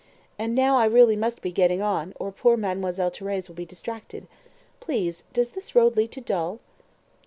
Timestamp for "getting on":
1.51-2.15